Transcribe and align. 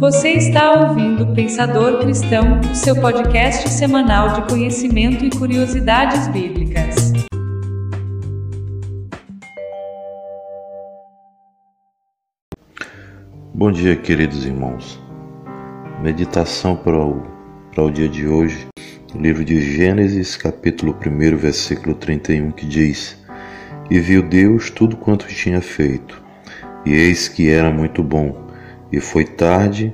Você 0.00 0.30
está 0.30 0.88
ouvindo 0.88 1.34
Pensador 1.34 1.98
Cristão, 2.00 2.58
o 2.60 2.74
seu 2.74 2.98
podcast 2.98 3.68
semanal 3.68 4.32
de 4.32 4.48
conhecimento 4.48 5.22
e 5.26 5.28
curiosidades 5.28 6.26
bíblicas. 6.28 7.12
Bom 13.52 13.70
dia, 13.70 13.94
queridos 13.94 14.46
irmãos. 14.46 14.98
Meditação 16.00 16.76
para 16.76 16.98
o, 16.98 17.22
para 17.70 17.84
o 17.84 17.90
dia 17.90 18.08
de 18.08 18.26
hoje, 18.26 18.68
livro 19.14 19.44
de 19.44 19.60
Gênesis, 19.60 20.34
capítulo 20.34 20.96
1, 21.06 21.36
versículo 21.36 21.94
31, 21.94 22.52
que 22.52 22.64
diz: 22.64 23.22
E 23.90 24.00
viu 24.00 24.22
Deus 24.22 24.70
tudo 24.70 24.96
quanto 24.96 25.26
tinha 25.26 25.60
feito, 25.60 26.22
e 26.86 26.94
eis 26.94 27.28
que 27.28 27.50
era 27.50 27.70
muito 27.70 28.02
bom. 28.02 28.49
E 28.92 28.98
foi 28.98 29.24
tarde 29.24 29.92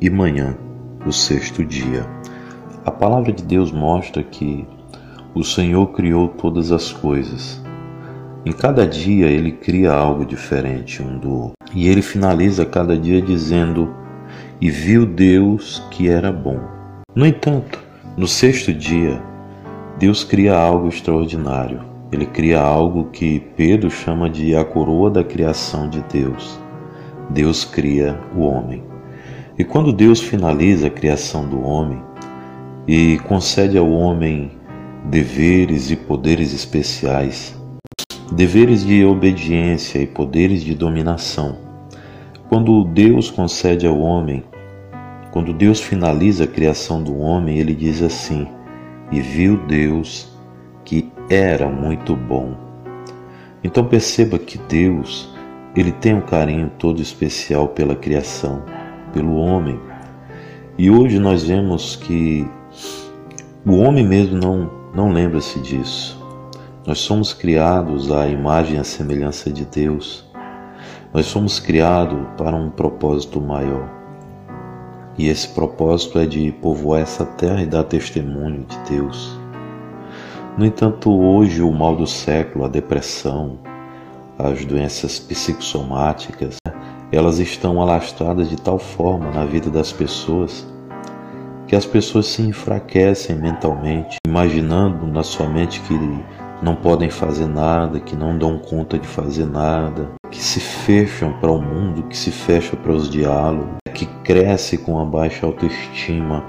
e 0.00 0.08
manhã, 0.08 0.56
o 1.04 1.12
sexto 1.12 1.64
dia. 1.64 2.06
A 2.84 2.90
palavra 2.90 3.32
de 3.32 3.42
Deus 3.42 3.72
mostra 3.72 4.22
que 4.22 4.64
o 5.34 5.42
Senhor 5.42 5.88
criou 5.88 6.28
todas 6.28 6.70
as 6.70 6.92
coisas. 6.92 7.60
Em 8.46 8.52
cada 8.52 8.86
dia 8.86 9.26
ele 9.26 9.50
cria 9.50 9.92
algo 9.92 10.24
diferente 10.24 11.02
um 11.02 11.18
do 11.18 11.32
outro. 11.32 11.56
E 11.74 11.88
ele 11.88 12.02
finaliza 12.02 12.64
cada 12.64 12.96
dia 12.96 13.20
dizendo: 13.20 13.92
E 14.60 14.70
viu 14.70 15.04
Deus 15.04 15.82
que 15.90 16.08
era 16.08 16.30
bom. 16.30 16.60
No 17.14 17.26
entanto, 17.26 17.82
no 18.16 18.28
sexto 18.28 18.72
dia, 18.72 19.20
Deus 19.98 20.22
cria 20.22 20.54
algo 20.54 20.88
extraordinário. 20.88 21.80
Ele 22.12 22.26
cria 22.26 22.60
algo 22.60 23.06
que 23.10 23.40
Pedro 23.56 23.90
chama 23.90 24.30
de 24.30 24.54
a 24.54 24.64
coroa 24.64 25.10
da 25.10 25.24
criação 25.24 25.88
de 25.88 26.00
Deus. 26.12 26.61
Deus 27.30 27.64
cria 27.64 28.18
o 28.34 28.40
homem. 28.40 28.82
E 29.58 29.64
quando 29.64 29.92
Deus 29.92 30.20
finaliza 30.20 30.86
a 30.86 30.90
criação 30.90 31.48
do 31.48 31.62
homem 31.62 32.02
e 32.86 33.18
concede 33.28 33.76
ao 33.76 33.90
homem 33.90 34.50
deveres 35.04 35.90
e 35.90 35.96
poderes 35.96 36.52
especiais, 36.52 37.54
deveres 38.32 38.84
de 38.84 39.04
obediência 39.04 39.98
e 39.98 40.06
poderes 40.06 40.62
de 40.62 40.74
dominação, 40.74 41.58
quando 42.48 42.84
Deus 42.84 43.30
concede 43.30 43.86
ao 43.86 43.98
homem, 43.98 44.44
quando 45.30 45.52
Deus 45.52 45.80
finaliza 45.80 46.44
a 46.44 46.46
criação 46.46 47.02
do 47.02 47.18
homem, 47.18 47.58
ele 47.58 47.74
diz 47.74 48.02
assim: 48.02 48.46
E 49.10 49.20
viu 49.20 49.56
Deus 49.66 50.30
que 50.84 51.10
era 51.30 51.68
muito 51.68 52.14
bom. 52.14 52.54
Então 53.64 53.84
perceba 53.84 54.38
que 54.38 54.58
Deus 54.58 55.31
ele 55.74 55.92
tem 55.92 56.14
um 56.14 56.20
carinho 56.20 56.70
todo 56.78 57.00
especial 57.00 57.68
pela 57.68 57.96
criação, 57.96 58.62
pelo 59.12 59.36
homem. 59.36 59.80
E 60.76 60.90
hoje 60.90 61.18
nós 61.18 61.44
vemos 61.44 61.96
que 61.96 62.46
o 63.64 63.76
homem 63.76 64.06
mesmo 64.06 64.36
não, 64.36 64.70
não 64.94 65.12
lembra-se 65.12 65.58
disso. 65.60 66.20
Nós 66.86 66.98
somos 66.98 67.32
criados 67.32 68.10
à 68.10 68.26
imagem 68.26 68.76
e 68.76 68.80
à 68.80 68.84
semelhança 68.84 69.50
de 69.50 69.64
Deus. 69.64 70.28
Nós 71.14 71.26
somos 71.26 71.58
criados 71.58 72.18
para 72.36 72.56
um 72.56 72.70
propósito 72.70 73.40
maior. 73.40 73.88
E 75.16 75.28
esse 75.28 75.48
propósito 75.48 76.18
é 76.18 76.26
de 76.26 76.50
povoar 76.52 77.02
essa 77.02 77.24
terra 77.24 77.62
e 77.62 77.66
dar 77.66 77.84
testemunho 77.84 78.66
de 78.66 78.90
Deus. 78.90 79.38
No 80.58 80.66
entanto, 80.66 81.10
hoje 81.10 81.62
o 81.62 81.70
mal 81.70 81.94
do 81.94 82.06
século, 82.06 82.64
a 82.64 82.68
depressão, 82.68 83.58
as 84.38 84.64
doenças 84.64 85.18
psicossomáticas, 85.18 86.56
elas 87.10 87.38
estão 87.38 87.80
alastradas 87.80 88.48
de 88.48 88.56
tal 88.56 88.78
forma 88.78 89.30
na 89.30 89.44
vida 89.44 89.70
das 89.70 89.92
pessoas 89.92 90.66
que 91.72 91.76
as 91.76 91.86
pessoas 91.86 92.26
se 92.26 92.42
enfraquecem 92.42 93.34
mentalmente, 93.34 94.18
imaginando 94.26 95.06
na 95.06 95.22
sua 95.22 95.48
mente 95.48 95.80
que 95.80 95.94
não 96.62 96.76
podem 96.76 97.08
fazer 97.08 97.46
nada, 97.46 97.98
que 97.98 98.14
não 98.14 98.36
dão 98.36 98.58
conta 98.58 98.98
de 98.98 99.06
fazer 99.06 99.46
nada, 99.46 100.10
que 100.30 100.42
se 100.42 100.60
fecham 100.60 101.32
para 101.40 101.50
o 101.50 101.62
mundo, 101.62 102.02
que 102.04 102.16
se 102.16 102.30
fecham 102.30 102.78
para 102.78 102.92
os 102.92 103.08
diálogos, 103.08 103.76
que 103.94 104.04
cresce 104.22 104.76
com 104.76 105.00
a 105.00 105.04
baixa 105.06 105.46
autoestima 105.46 106.44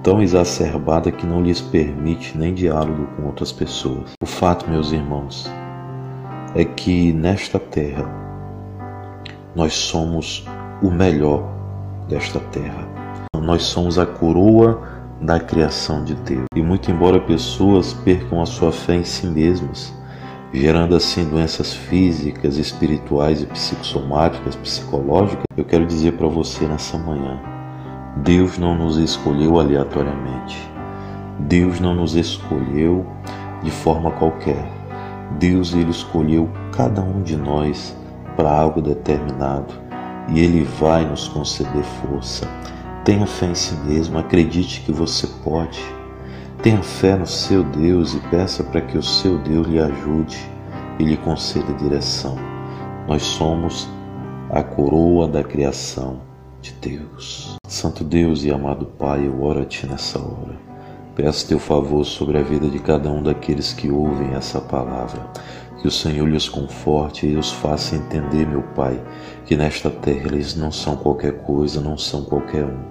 tão 0.00 0.22
exacerbada 0.22 1.10
que 1.10 1.26
não 1.26 1.42
lhes 1.42 1.60
permite 1.60 2.38
nem 2.38 2.54
diálogo 2.54 3.08
com 3.16 3.26
outras 3.26 3.50
pessoas. 3.50 4.12
O 4.22 4.26
fato, 4.26 4.70
meus 4.70 4.92
irmãos, 4.92 5.50
é 6.54 6.64
que 6.64 7.12
nesta 7.12 7.58
terra 7.58 8.08
nós 9.54 9.74
somos 9.74 10.46
o 10.82 10.90
melhor 10.90 11.42
desta 12.08 12.40
terra. 12.40 12.86
Nós 13.36 13.62
somos 13.62 13.98
a 13.98 14.06
coroa 14.06 14.82
da 15.20 15.40
criação 15.40 16.04
de 16.04 16.14
Deus. 16.14 16.46
E 16.54 16.62
muito 16.62 16.90
embora 16.90 17.20
pessoas 17.20 17.92
percam 17.92 18.40
a 18.40 18.46
sua 18.46 18.72
fé 18.72 18.96
em 18.96 19.04
si 19.04 19.26
mesmas, 19.26 19.92
gerando 20.52 20.94
assim 20.94 21.24
doenças 21.24 21.72
físicas, 21.74 22.56
espirituais 22.56 23.42
e 23.42 23.46
psicossomáticas, 23.46 24.56
psicológicas, 24.56 25.44
eu 25.56 25.64
quero 25.64 25.86
dizer 25.86 26.12
para 26.12 26.28
você 26.28 26.66
nessa 26.66 26.96
manhã: 26.98 27.40
Deus 28.18 28.58
não 28.58 28.76
nos 28.76 28.96
escolheu 28.96 29.58
aleatoriamente. 29.58 30.56
Deus 31.40 31.78
não 31.78 31.94
nos 31.94 32.14
escolheu 32.14 33.06
de 33.62 33.70
forma 33.70 34.10
qualquer. 34.12 34.77
Deus 35.38 35.74
ele 35.74 35.90
escolheu 35.90 36.48
cada 36.72 37.02
um 37.02 37.22
de 37.22 37.36
nós 37.36 37.96
para 38.36 38.50
algo 38.50 38.80
determinado 38.80 39.74
e 40.28 40.40
ele 40.40 40.62
vai 40.62 41.04
nos 41.04 41.28
conceder 41.28 41.82
força. 41.82 42.46
Tenha 43.04 43.26
fé 43.26 43.46
em 43.46 43.54
si 43.54 43.74
mesmo, 43.86 44.18
acredite 44.18 44.82
que 44.82 44.92
você 44.92 45.26
pode. 45.42 45.82
Tenha 46.62 46.82
fé 46.82 47.16
no 47.16 47.26
seu 47.26 47.62
Deus 47.62 48.14
e 48.14 48.20
peça 48.28 48.62
para 48.64 48.80
que 48.80 48.98
o 48.98 49.02
seu 49.02 49.38
Deus 49.38 49.66
lhe 49.66 49.78
ajude 49.78 50.38
e 50.98 51.04
lhe 51.04 51.16
conceda 51.16 51.72
direção. 51.74 52.36
Nós 53.06 53.22
somos 53.22 53.88
a 54.50 54.62
coroa 54.62 55.28
da 55.28 55.42
criação 55.42 56.20
de 56.60 56.72
Deus. 56.72 57.56
Santo 57.66 58.02
Deus 58.02 58.44
e 58.44 58.50
amado 58.50 58.86
Pai, 58.86 59.26
eu 59.26 59.42
oro 59.42 59.62
a 59.62 59.64
Ti 59.64 59.86
nessa 59.86 60.18
hora. 60.18 60.56
Peço 61.18 61.48
teu 61.48 61.58
favor 61.58 62.04
sobre 62.04 62.38
a 62.38 62.42
vida 62.44 62.68
de 62.68 62.78
cada 62.78 63.10
um 63.10 63.20
daqueles 63.20 63.72
que 63.72 63.90
ouvem 63.90 64.34
essa 64.34 64.60
palavra. 64.60 65.20
Que 65.82 65.88
o 65.88 65.90
Senhor 65.90 66.28
lhes 66.28 66.48
conforte 66.48 67.26
e 67.26 67.34
os 67.34 67.50
faça 67.50 67.96
entender, 67.96 68.46
meu 68.46 68.62
Pai, 68.62 69.02
que 69.44 69.56
nesta 69.56 69.90
terra 69.90 70.28
eles 70.28 70.54
não 70.54 70.70
são 70.70 70.94
qualquer 70.94 71.42
coisa, 71.42 71.80
não 71.80 71.98
são 71.98 72.24
qualquer 72.24 72.64
um, 72.64 72.84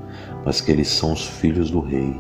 mas 0.44 0.60
que 0.60 0.70
eles 0.70 0.90
são 0.90 1.14
os 1.14 1.26
filhos 1.26 1.72
do 1.72 1.80
Rei, 1.80 2.20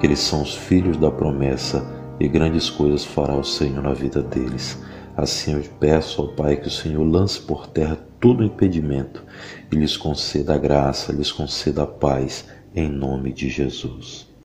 que 0.00 0.06
eles 0.08 0.18
são 0.18 0.42
os 0.42 0.52
filhos 0.52 0.96
da 0.96 1.12
promessa 1.12 1.86
e 2.18 2.26
grandes 2.26 2.68
coisas 2.68 3.04
fará 3.04 3.36
o 3.36 3.44
Senhor 3.44 3.80
na 3.80 3.94
vida 3.94 4.24
deles. 4.24 4.82
Assim 5.16 5.52
eu 5.52 5.62
peço 5.78 6.22
ao 6.22 6.28
Pai 6.34 6.56
que 6.56 6.66
o 6.66 6.72
Senhor 6.72 7.04
lance 7.04 7.40
por 7.40 7.68
terra 7.68 7.96
todo 8.18 8.42
impedimento 8.42 9.22
e 9.70 9.76
lhes 9.76 9.96
conceda 9.96 10.56
a 10.56 10.58
graça, 10.58 11.12
lhes 11.12 11.30
conceda 11.30 11.84
a 11.84 11.86
paz, 11.86 12.46
em 12.74 12.88
nome 12.88 13.32
de 13.32 13.48
Jesus. 13.48 14.26